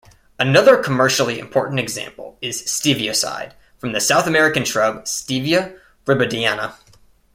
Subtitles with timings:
[0.39, 5.77] Another commercially important example is stevioside, from the South American shrub "Stevia
[6.07, 6.73] rebaudiana".